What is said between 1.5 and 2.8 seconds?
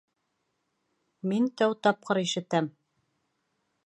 тәү тапҡыр ишетәм.